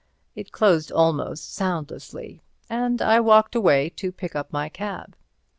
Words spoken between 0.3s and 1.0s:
It closed